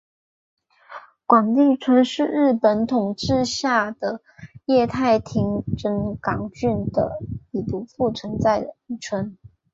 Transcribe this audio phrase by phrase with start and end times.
[1.27, 4.23] 广地村是日本统治下的
[4.65, 7.19] 桦太厅真冈郡的
[7.51, 9.37] 已不存在的一村。